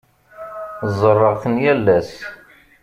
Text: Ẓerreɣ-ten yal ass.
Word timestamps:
Ẓerreɣ-ten 0.99 1.55
yal 1.63 1.85
ass. 1.97 2.13